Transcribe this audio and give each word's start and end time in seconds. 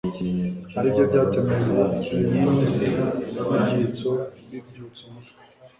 aribyo 0.77 1.03
byatumye 1.09 1.55
ngo 1.65 1.83
inyenzi 2.15 2.85
n'ibyitso 3.45 4.11
bibyutsa 4.49 5.01
umutwe 5.09 5.37